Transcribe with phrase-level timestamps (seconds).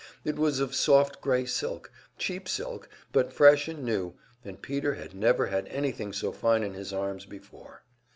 [0.25, 5.13] It was of soft grey silk cheap silk, but fresh and new, and Peter had
[5.13, 7.83] never had anything so fine in his arms before.